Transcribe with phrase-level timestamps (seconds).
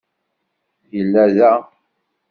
[0.95, 1.51] Yella da.